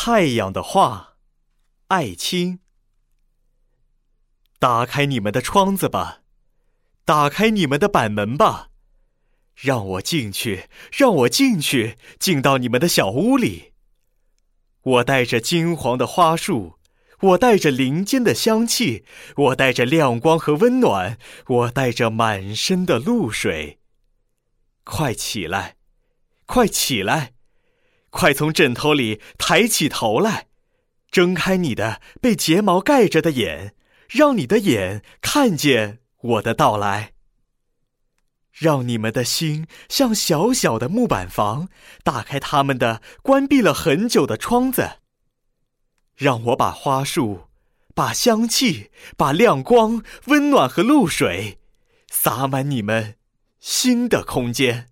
[0.00, 1.16] 太阳的话，
[1.88, 2.60] 艾青。
[4.60, 6.20] 打开你们的窗子吧，
[7.04, 8.68] 打开你们的板门吧，
[9.56, 13.72] 让我进去，让我进去，进到你们的小屋里。
[14.82, 16.78] 我带着金黄的花束，
[17.22, 19.04] 我带着林间的香气，
[19.34, 21.18] 我带着亮光和温暖，
[21.48, 23.80] 我带着满身的露水。
[24.84, 25.76] 快起来，
[26.46, 27.32] 快起来，
[28.10, 30.46] 快从枕头里抬起头来，
[31.10, 33.74] 睁开你的被睫毛盖着的眼。
[34.08, 37.12] 让你的眼看见我的到来，
[38.50, 41.68] 让你们的心像小小的木板房，
[42.02, 45.00] 打开他们的关闭了很久的窗子。
[46.16, 47.48] 让我把花束、
[47.94, 51.58] 把香气、把亮光、温暖和露水，
[52.10, 53.16] 洒满你们
[53.60, 54.88] 新的空间。